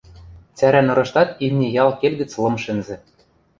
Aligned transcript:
цӓрӓ 0.57 0.81
нырыштат 0.87 1.29
имни 1.45 1.67
ял 1.83 1.91
келгӹц 1.99 2.31
лым 2.41 2.55
шӹнзӹ. 2.63 2.95